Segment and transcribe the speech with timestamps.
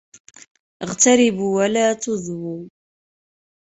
[0.83, 2.67] اغْتَرِبُوا وَلَا تُضْوُوا